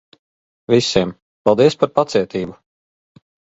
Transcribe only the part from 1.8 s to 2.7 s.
par pacietību.